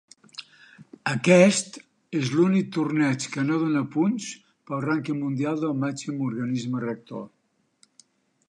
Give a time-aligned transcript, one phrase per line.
[1.11, 1.75] Aquest
[2.21, 4.31] és l'únic torneig que no dóna punts
[4.71, 7.25] pel rànquing mundial del màxim organisme rector.